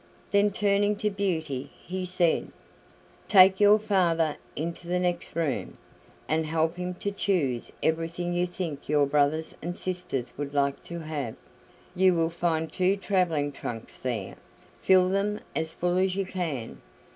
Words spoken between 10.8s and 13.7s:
to have. You will find two traveling